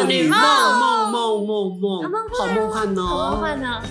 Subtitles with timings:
[0.00, 0.40] 少女梦
[1.10, 2.02] 梦梦梦梦，
[2.38, 3.82] 好梦幻哦，好梦幻呢。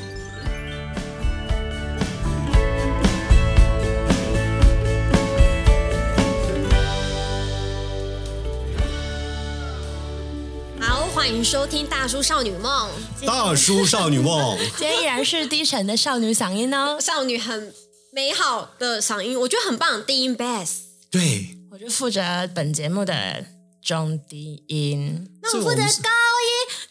[10.82, 12.90] 好，欢迎收听大叔少女梦。
[13.28, 17.72] 大叔少女梦， 今天依然是低沉的少女嗓音哦，少女很
[18.12, 20.78] 美好的嗓音，我觉得很棒，低音 bass。
[21.12, 23.46] 对，我就负责本节目的
[23.82, 25.88] 中低音，那我负责高音，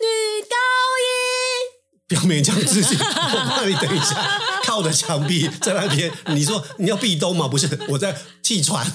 [0.01, 0.57] 女高
[1.05, 1.09] 音。
[2.09, 6.11] 不要勉强自己， 我怕你等一下靠着墙壁在那边。
[6.29, 7.47] 你说你要壁咚吗？
[7.47, 8.91] 不是，我在气喘。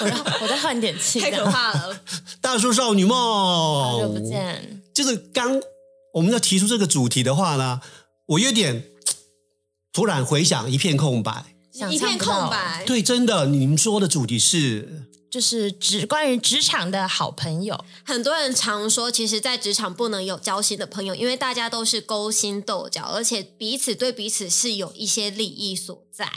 [0.00, 2.00] 我要我在换点气，太可怕了。
[2.40, 4.82] 大叔少女梦，好久不见。
[4.94, 5.60] 就是刚
[6.14, 7.80] 我们要提出这个主题的话呢，
[8.26, 8.84] 我有点
[9.92, 11.46] 突然回想，一片空白。
[11.90, 12.84] 一片空白。
[12.86, 17.82] 对，真的，你们说的主题是，就是职关于职场的好朋友。
[18.04, 26.30] 很多人常说，其实，在职场不能有交心的朋友，因为大家都是勾心斗角，而且彼此对彼此是有一些利益所在。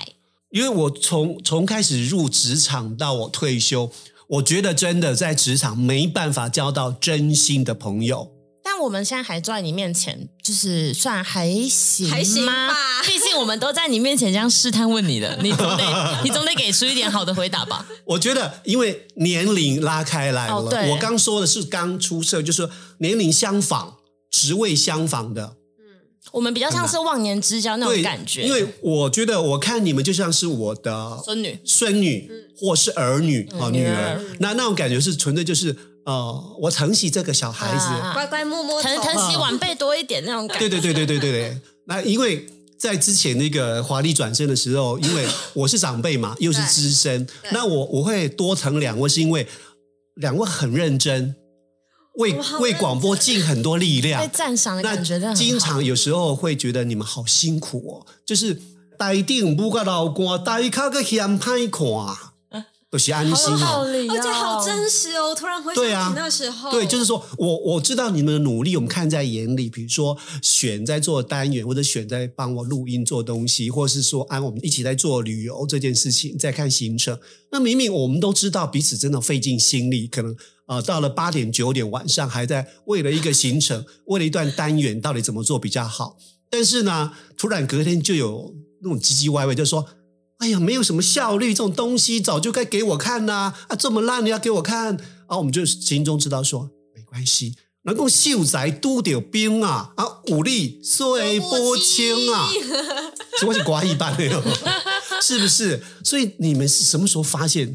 [0.51, 3.91] 因为我从从开始入职场到我退休，
[4.27, 8.31] 我觉得真的在职场没办法交到真心的朋友。
[8.75, 12.13] 但我们现在还坐在你面前，就是算还行吗？
[12.13, 13.01] 还行吧。
[13.05, 15.83] 毕竟我们都在你面前这样试探问你的，你总得
[16.25, 17.85] 你总得给出一点好的回答吧？
[18.03, 23.95] 我觉得，因为年龄拉开来了，哦、对我刚说的是刚出社，就是年龄相仿、
[24.29, 25.55] 职位相仿的。
[25.79, 26.03] 嗯，
[26.33, 28.43] 我们比较像是忘年之交那种感觉。
[28.43, 35.73] 因为我觉得，我看你们就像是我的孙女、孙女，或是儿女啊、嗯、女儿，嗯、那那种感觉是纯粹就是。
[36.05, 40.69] 哦，我疼惜这个小孩子，啊、乖乖摸摸，疼疼惜晚辈多一点那种感觉。
[40.69, 41.61] 对对对对对对对。
[41.87, 42.47] 那因为
[42.77, 49.47] 在之前那个华丽转身的时候，因为 我是长辈嘛，又是资深，那我我会多疼两位，是因为
[50.15, 51.35] 两位很认真，
[52.17, 55.17] 为为广播尽很多力量，被赞赏的感觉。
[55.17, 58.61] 那经常有时候会觉得你们好辛苦哦，就是
[58.99, 62.34] 台顶不够老官，台卡个嫌歹看。
[62.95, 65.35] 有些安心好，而且好真实哦！
[65.35, 69.69] 突然回想起那时候，对，就是说我我知道你们的努力，我们看在眼里。
[69.69, 77.19] 比如说选在做单元，或者选在帮我录音做东西，或是说啊，我们一起在做旅游这件事情，在看行程。
[77.51, 80.33] 那明明我们都知道彼此真的费尽心力，可能
[80.67, 86.15] 呃到了八点九点晚上还在为了一个行程，为了一段单元到底怎么做比较好。
[86.49, 89.85] 但是呢，突然隔天就有那种唧唧歪歪，就说。
[90.39, 93.53] 哎呀，没有什么效率，这种东西早就该给我看呐！
[93.67, 94.97] 啊，这么烂你要给我看
[95.27, 95.37] 啊？
[95.37, 99.93] 我们就心中知道说没关系，能够秀才拄着兵啊！
[99.95, 102.49] 啊，武力虽不轻啊，
[103.39, 104.43] 什么是寡一般的哟？
[105.21, 105.81] 是不是？
[106.03, 107.73] 所以你们是什么时候发现？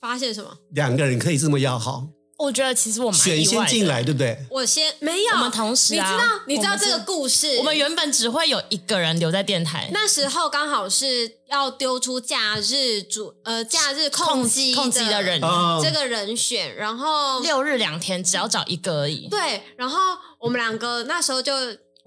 [0.00, 0.56] 发现什么？
[0.70, 2.08] 两个人可以这么要好？
[2.38, 4.38] 我觉得其实我们选先进来，对不对？
[4.50, 7.56] 我先没有，我们同时啊，你知道，你知道这个故事？
[7.58, 15.40] 我们原本只会有一个人留在电台，那时候刚好是要丢出假日主呃假日控机控机的人
[15.82, 19.28] 这个人选，然后六日两天只要找一个而已。
[19.28, 19.98] 对，然后
[20.40, 21.52] 我们两个那时候就。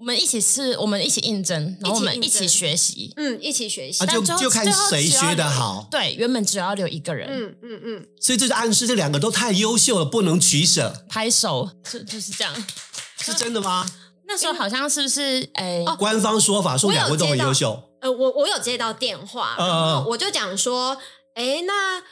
[0.02, 5.86] 我们一起是，我们一起应征，然后我们一起学习，嗯，一起学习，啊、就就看谁学得好。
[5.92, 11.04] 对，原本只要留一个人，嗯嗯嗯，所以这就暗示这两个都太优秀了，不能取舍。
[11.08, 12.52] 拍手，就就是这样，
[13.20, 13.86] 是真的吗？
[14.26, 15.48] 那时候好像是不是？
[15.54, 17.80] 哎，官方说法说两位都很优秀。
[18.00, 20.98] 呃，我我有接到电话，然后我就讲说，
[21.36, 22.02] 哎，那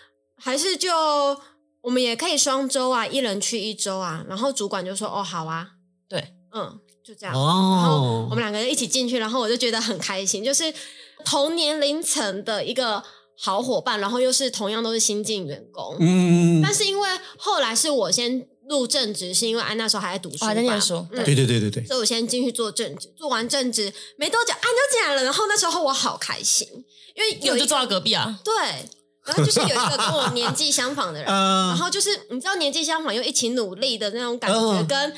[0.41, 0.93] 还是就
[1.81, 4.25] 我们也可以双周啊，一人去一周啊。
[4.29, 5.71] 然后主管就说，哦，好啊，
[6.09, 6.79] 对，嗯。
[7.11, 10.73] 就这样，然后我们两个人一起进去，然后我就觉得很开心，就是
[11.25, 13.03] 同年龄层的一个
[13.37, 26.69] 好伙伴，然后又是同样都是新进员工，嗯，但是因为后来是我先入正职，是因为安那时候还在读书，还在念书，对对对对对，所以我先进去做正职，做完正职没多久，安就进来了，然后那时候我好开心，
[27.17, 28.55] 因为有就坐在隔壁啊，对，
[29.25, 35.13] 然后就是有一个跟我年纪相仿的人，然后就是你知道年纪相仿又一起努力的那种感觉，跟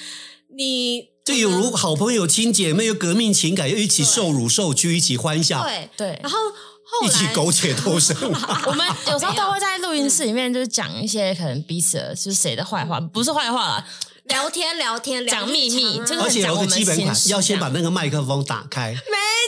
[0.56, 1.11] 你。
[1.24, 6.20] 就有如好朋友、亲姐妹，有革命情感，又一起受辱受屈，一起欢笑，对对。
[6.20, 6.36] 然后
[6.82, 8.16] 后来一起苟且偷生。
[8.66, 13.86] 我们有时候都会在录音室里面，就是讲一些可能彼此就是谁的坏话，不是坏话啦，
[14.24, 16.00] 聊天聊天讲秘密。
[16.20, 18.96] 而且有个基本款，要先把那个麦克风打开，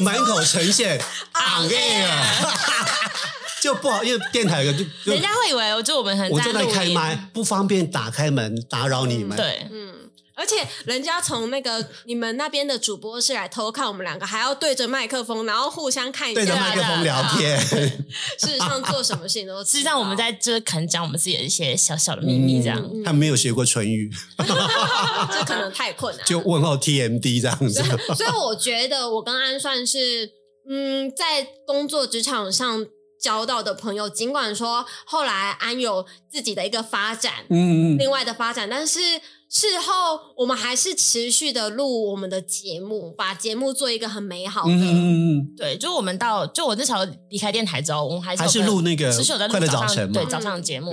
[0.01, 0.97] 满口呈现
[1.35, 2.09] on air，
[3.61, 9.37] 就不好，因为电台有个就人家会以为我就我们很我正在开麦，不方便打开门打扰你们。
[9.37, 9.93] 对，嗯。
[10.45, 17.59] 而且人家从那个你们那边的主播是来偷看我们两个，还要对着麦克风，然后互相看一下，对着麦克风聊天。
[18.39, 22.79] 事实上做什么事情都，实际上我们在这可能讲我们自己的一些小小的秘密，这样。
[22.79, 26.27] 嗯嗯、他没有学过唇语， 这可能太困难。
[26.27, 27.83] 就问候 TMD 这样子。
[28.15, 30.31] 所以我觉得我跟安算是，
[30.69, 32.87] 嗯，在工作职场上。
[33.21, 39.01] 交到的朋友，尽管说后来安有自己的一个发展，嗯嗯，另外的发展，但是
[39.55, 49.13] 事后我们还是持续的录我们的节目，把节目做一个很美好的，嗯嗯嗯，对，就我们到就我那时候离开电台之后，我们还是还是录那个
[49.49, 50.93] 快乐早晨，对早上的节目，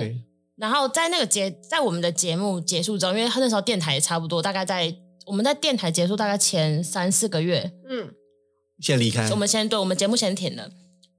[0.54, 4.94] 然后在那个节在我们的节目结束之后，因为他那时候电台也差不多，大概在
[5.26, 8.10] 我们在电台结束大概前三四个月，嗯，
[8.80, 10.70] 先离开，我们先对我们节目先停了。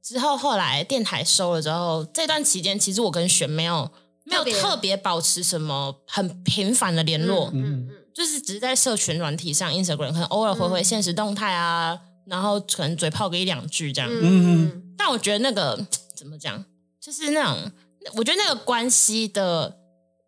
[0.01, 3.91] 之后后来电台收了之后，这段期间其实我跟璇没有
[4.25, 14.83] 没有特别保持什么很频繁的联络，嗯嗯，就是只是在社群软体上，Instagram 可能偶尔回回现实动态啊，然后可能嘴炮个一两句这样，嗯嗯。
[14.97, 15.85] 但我觉得那个
[16.15, 16.63] 怎么讲，
[17.01, 17.71] 就是那种
[18.15, 19.77] 我觉得那个关系的，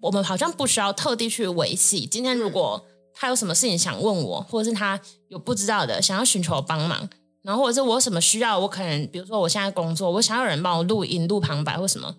[0.02, 2.06] 我们好像不需要特地去维系。
[2.06, 5.00] 今天如果他有什么事情想问我，或者是他
[5.30, 7.10] 有不知道的想要寻求帮忙。
[7.44, 12.16] 然后或者是我有什么需要，我可能比如说我现在工作，我想要有人帮我录音、录旁白或什么，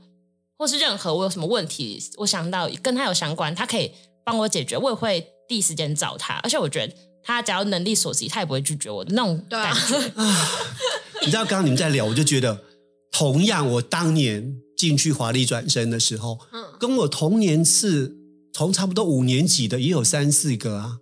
[0.58, 3.93] 或是任何我有什么问题，我想到跟他有相关，他可以
[4.25, 6.35] 帮我解决，我也会第一时间找他。
[6.43, 9.97] 而且我觉得他只要能力所及，他也不会拒绝我的那种感觉。
[10.14, 10.49] 啊、
[11.23, 12.62] 你知道刚刚你们在聊，我就觉得，
[13.11, 18.17] 同样我当年进去华丽转身的时候，嗯，跟我同年次
[18.53, 20.99] 从差不多五年级的也有三四个啊。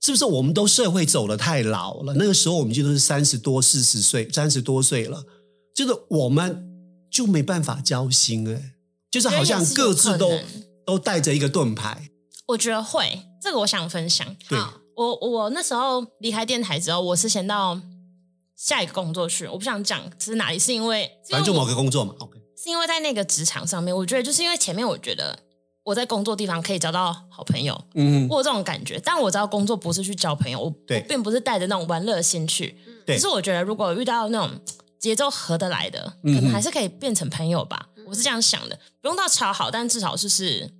[0.00, 2.12] 是不是我们都社会走的太老了？
[2.18, 5.24] 那个时候我们就都是三十多、四十岁、三十多岁了，
[5.74, 6.62] 就是我们
[7.10, 8.73] 就没办法交心哎，
[9.14, 10.40] 就是好像各自都
[10.84, 12.10] 都带着一个盾牌。
[12.46, 14.26] 我觉得会，这个我想分享。
[14.48, 14.58] 对，
[14.96, 17.80] 我我那时候离开电台之后，我是先到
[18.56, 22.12] 下一个工作去，我不想讲是哪里，是因为反正就某个工作嘛。
[22.18, 25.38] OK，是因为在那个职场上面，我觉得就是因为前面我觉得。
[25.86, 28.98] 我在工作地方可以交到好朋友，嗯，我有这种感觉。
[29.04, 32.74] 但我知道工作不是去交朋友，我，我并不是带着那种玩乐心去。
[33.04, 34.58] 对，可是我觉得如果遇到那种
[34.98, 37.86] 节奏合得来的，可能还是可以变成朋友吧。
[38.04, 40.70] 嗯、我是这样想的，不用到超好，但至少就是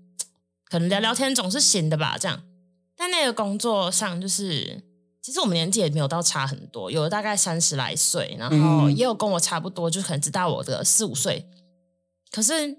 [0.68, 2.16] 可能聊聊天总是行的吧。
[2.18, 2.42] 这样，
[2.96, 4.82] 但那个工作上就是，
[5.20, 11.48] 其实我们年纪也没有到差很多，有大概三十来岁，然后也有跟我差不多，就可能只大我的四五岁。
[12.30, 12.78] 可是。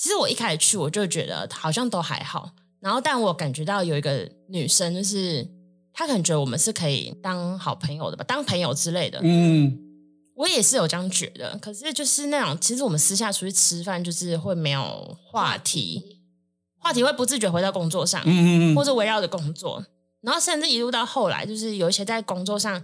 [0.00, 2.52] 其实我一开始去，我就觉得好像都还好。
[2.78, 5.44] 然后，但我感觉到有一个女生，就是
[5.92, 9.18] 她可能觉得我们是可以当好朋友的吧，当朋友之类的。
[9.24, 9.76] 嗯，
[10.38, 11.58] 我也是有这样觉得。
[11.58, 16.20] 可是，就是那种，其实我们私下出去吃饭，就是会没有话题，
[16.78, 19.84] 话题会不自觉回到工作上，嗯嗯，或者围绕着工作。
[20.20, 22.82] 然后，甚至一路到后来，就是有一些在工作上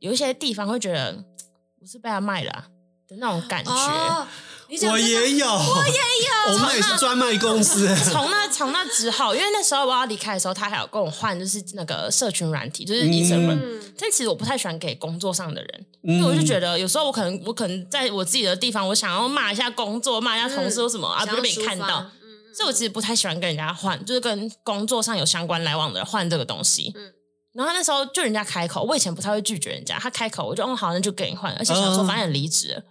[0.00, 1.24] 有一些地方会觉得
[1.80, 2.66] 我是被他卖了
[3.06, 3.70] 的那种感觉。
[3.70, 4.26] 哦
[4.68, 7.88] 我也有，我也有， 我们也是专卖公司。
[8.10, 13.58] 从那从那之后，因为那时候我要离开的时候，他还有跟我换，就是那个社群软体，就是 Instagram。
[13.98, 22.04] 但其实我不太喜欢给工作上的人，因为我就觉得有时候我可能我可能在我自己的地方，我想要骂一下工作，骂一下同事或什么啊，不被看到。
[22.54, 26.94] 所以我其实不太喜欢跟人家换，就是跟工作上有相关来往的人换这个东西。
[27.54, 32.82] 然后那时候就人家开口，我以前不太会拒绝人家，他开口我就哦好，那就给你换，而且想说反正离职了，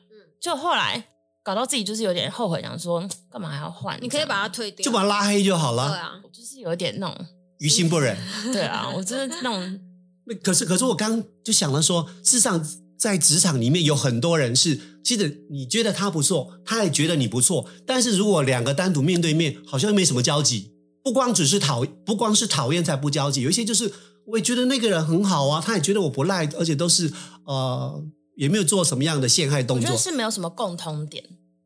[0.42, 1.06] 就后来。
[1.48, 3.02] 搞到自己就是有点后悔，想说
[3.32, 3.98] 干嘛还要换？
[4.02, 5.88] 你可以把它退掉，就把它拉黑就好了。
[5.88, 7.26] 对啊，我就是有点那种
[7.60, 8.18] 于心不忍。
[8.52, 9.80] 对啊，我真的那种。
[10.28, 12.62] 那可是，可是我刚刚就想了说，事实上
[13.00, 20.74] 在职场里面有很多人是，其实你觉得他不错，他也觉得你不错，但是如果两个单独面对面，好像没什么交集。
[21.02, 23.90] 不光只是讨，不光是讨厌才不交集，有一些就是
[24.26, 27.10] 我也觉得那个人很好啊，他也觉得我不赖，而且都是
[27.46, 28.04] 呃。
[28.38, 31.24] 也没有做什么样的陷害动作，是没有什么共通点。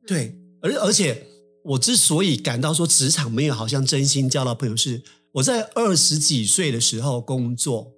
[0.07, 1.27] 对，而而且
[1.63, 7.91] 我之所以感到说职场没有好像真心交到朋友，是我在二十几岁的时候工作，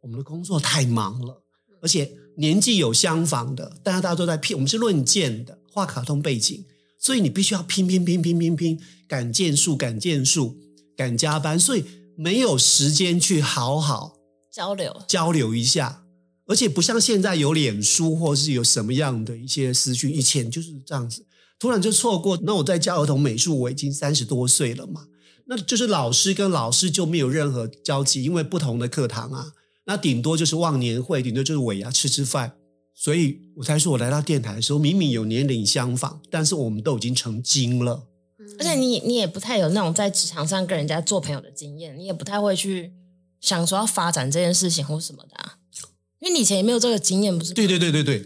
[0.00, 1.42] 我们的工作太忙了，
[1.82, 6.64] 而且年纪有相仿的，大家大家都在拼，我们是论件的，画卡通背景，
[6.98, 10.56] 所以你必须要拼拼拼拼拼拼，赶件数赶件数
[10.96, 11.84] 赶加班，所以
[12.16, 14.16] 没有时间去好好
[14.50, 16.03] 交流交流一下。
[16.46, 21.24] 而且不像现在有脸书，或是有什么样的一些资讯，以前就是这样子，
[21.58, 22.38] 突然就错过。
[22.42, 25.06] 那我在教儿童美术，我已经三十多岁了嘛，
[25.46, 29.52] 那就是老师跟老师就没有任何交集，因为不同的课堂啊，
[29.86, 32.52] 那顶多就是忘年会，顶多就是尾牙吃吃饭。
[32.94, 38.06] 所以我才说我来到电台的时候，明明有年龄相仿，但是我们都已经成精了。
[38.58, 42.92] 而且你你也不太有那种在职场上跟人家做朋友的经验，你也不太会去。
[43.40, 45.58] 想说要发展这件事情或什么的啊？
[46.24, 47.52] 因为你以前也没有这个经验，不是？
[47.52, 48.24] 对对对对对，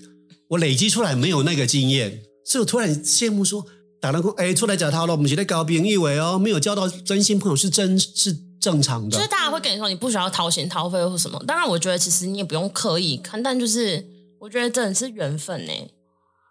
[0.50, 3.66] 我累积出来没有那个经验，所以我突然羡慕说，
[4.00, 9.16] 打了工哎，出来找他了，我们觉得搞别人以为哦，没有交到真心朋友是真是正常的。
[9.16, 11.42] 就是大家会跟你说，你不需要掏心掏肺或什么。
[11.44, 14.06] 当然，我觉得其实你也不用刻意看，但就是
[14.38, 15.72] 我觉得真的是缘分呢。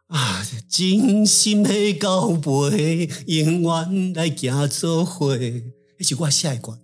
[0.08, 5.38] 啊，真心的交陪，永远来行做伙。
[6.00, 6.77] 一起挂下一挂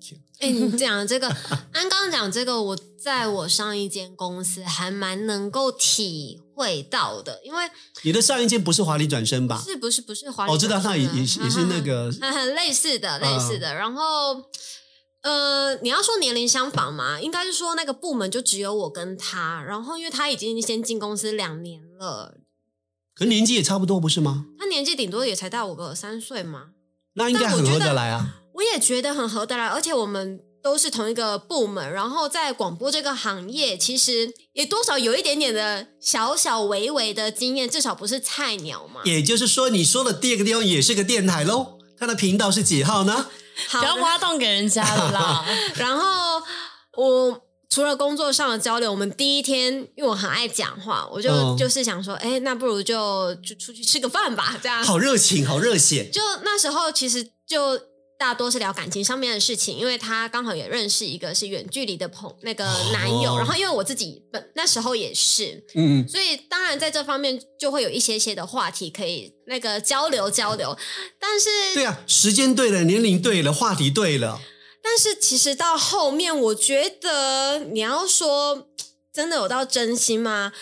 [0.52, 1.28] 你讲这个，
[1.72, 7.70] 安刚讲这个，我在我上一间公司还蛮能够体会到的，因为
[8.04, 9.62] 你的上一间不是华丽转身吧？
[9.66, 10.52] 是不是不是华丽？
[10.52, 13.74] 我知道，那也也是也是那个很 类似的，类似的。
[13.74, 14.44] 然后，
[15.22, 22.38] 呃，你要说年龄相仿嘛，应该是说那个部门就只有我跟他，然后因为他已经先进公司两年了。
[23.16, 24.46] 可年纪也差不多，不是吗？
[24.58, 26.72] 他年纪顶多也才大我个三岁嘛。
[27.14, 28.40] 那应该很合得来啊。
[28.54, 39.02] 我，也觉得很合得来，而且我们都是同一个部门，然后在广播这个行业，其实也多少有一点点的小小微微的经验，至少不是菜鸟嘛。
[39.06, 41.80] 也就是说，你说的第二个地方也是个电台喽？
[41.98, 43.28] 它的频道是几号呢？
[43.70, 45.46] 好，不要挖洞给人家了啦。
[45.76, 46.42] 然后
[46.98, 47.42] 我。
[47.70, 54.84] 除了工作上的交流，我们第一天，因为我很爱讲话，我就、哦、就是想说，哎，那不如就就出去吃个饭吧，这样。
[54.84, 56.08] 好热情，好热血。
[56.14, 57.76] 就那时候，其实就
[58.18, 70.78] 大多是聊感情上面的事情，因为他刚好也认识一个是远距离的朋那个男友，哦、然后因为我自己本那时候也是，嗯，所以当然在这方面就会有一些些的话题可以那个交流交流，
[71.20, 74.40] 但是对啊，时间对了，年龄对了，话题对了。
[74.82, 78.68] 但是其实到后面，我觉得你要说
[79.14, 80.54] 真的有到真心吗？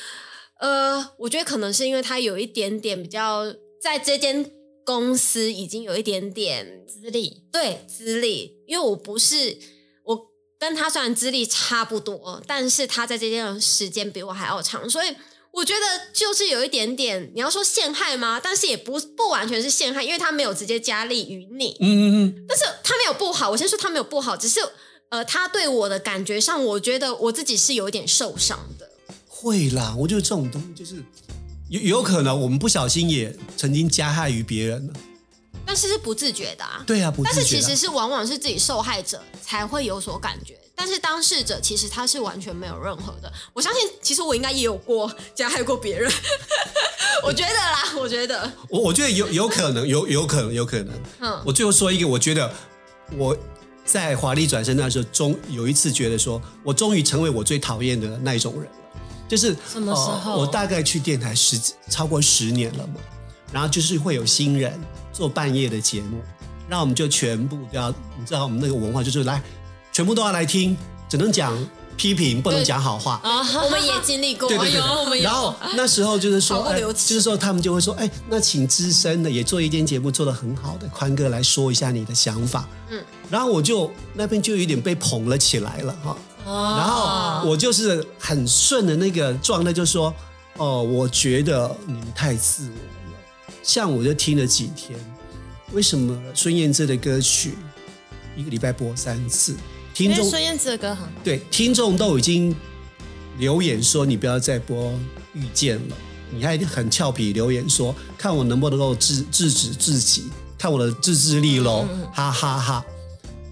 [0.60, 4.52] 呃，我觉得可能是因为他有一点点比较在这间
[4.86, 8.62] 公司已经有一点点资历，对资历。
[8.68, 9.58] 因为我不是
[10.04, 15.16] 我跟他虽然资历差不多，但是他在这段时间比我还要长，所以。
[15.54, 15.82] 我觉得
[16.14, 18.40] 就是有一点点，你要说陷害吗？
[18.42, 21.76] 但是也不不完全是陷害，因为他没有直接加利于你。
[21.82, 22.46] 嗯嗯嗯。
[22.48, 24.62] 但是他没有不好，我先说他没有不好，只是
[25.10, 28.90] 呃，他对我的感觉上，我觉得我自己是有一点受伤的。
[29.28, 31.04] 会啦，我觉得这种东西就是
[31.72, 34.94] 有有可能我们不小心也曾经加害于别人了，
[35.66, 36.84] 但是是不自觉的啊。
[36.86, 37.36] 对啊，不自觉。
[37.36, 40.58] 但是其实是往往是自己受害者才会有所感觉。
[40.76, 46.12] 但是当事者其实他是完全没有任何的，我相信其实我应该也有过加害过别人，
[47.24, 50.94] 我觉得啦，我觉得，我我觉得有有可能，有有可能，有可能。
[51.20, 52.52] 嗯，我最后说一个，我觉得
[53.16, 53.38] 我
[53.86, 59.01] 在华丽转身那时候，终有一次觉得说我终于成为我最讨厌的那一种人了，
[59.32, 60.34] 就是什么时候？
[60.34, 61.58] 呃，我大概去电台十
[61.88, 62.96] 超过十年了嘛，
[63.54, 64.78] 然后就是会有新人
[65.14, 66.20] 做半夜的节目，
[66.68, 69.42] 那我们就全部都要，你知道我们那个文化就是来。
[69.94, 70.76] 全部都要来听，
[71.08, 71.58] 只能讲
[71.96, 73.22] 批评，不能讲好话。
[73.24, 74.50] 啊，我们也经历过。
[74.50, 75.22] 对对对。
[75.22, 82.68] 然后那时候就是说，哎，就是说他们就会说，哎，那请资深的也做一间节目，做的很好的宽哥来说一下你的想法。
[82.90, 83.02] 嗯。
[83.30, 86.12] 然后我就那边就有点被捧了起来了哈。
[86.12, 86.18] 哦。
[86.46, 90.14] 然后我就是很顺的那个状态，就说，
[90.58, 93.18] 哦，我觉得你们太自我了。
[93.64, 94.98] 像我就听了几天，
[95.72, 97.56] 为什么孙燕姿的歌曲
[98.36, 99.56] 一个礼拜播三次？
[99.94, 102.56] 听众孙燕姿的歌很对，听众都已经
[103.38, 104.94] 留言说你不要再播
[105.34, 105.96] 遇见了，
[106.32, 112.86] 你还很俏皮留言说看我能不能够制制止自己，看我的自制力喽，哈哈哈。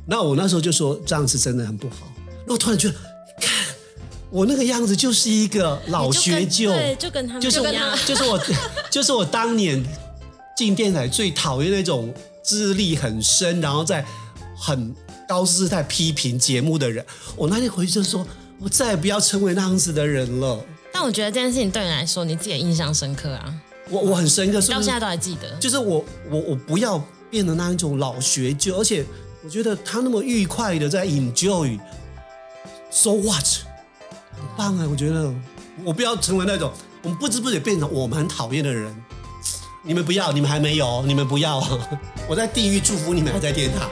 [0.08, 2.09] 那我那时候就说这样子真的很不好。
[2.50, 2.96] 那我突然觉得，
[3.40, 3.66] 看
[4.30, 8.42] 我那个样子就是一个老学究，对，就跟他们就是一样，就是我
[8.92, 9.82] 就是我当年
[10.58, 12.14] 进电台最讨厌那种
[12.44, 14.04] 资历很深，然后在
[14.58, 14.94] 很。
[15.30, 18.26] 高姿态批评节目的人，我那天回去就说，
[18.60, 20.60] 我再也不要成为那样子的人了。
[20.92, 23.54] 但我觉得这件事情对你来说，你自己也印象深刻啊。
[23.92, 25.48] 我我很深刻，到现在都还记得。
[25.60, 26.98] 就是我我我不要
[27.30, 29.06] 变得那一种老学究，而且
[29.44, 31.06] 我觉得他那么愉快的在
[32.92, 33.46] So what，
[34.32, 34.88] 很棒啊！
[34.90, 35.34] 我觉得
[35.84, 36.72] 我不要成为那种
[37.04, 38.94] 我们不知不觉变成我们很讨厌的人。
[39.84, 41.64] 你们不要，你们还没有，你们不要。
[42.28, 43.90] 我在地狱祝福你们还在天堂。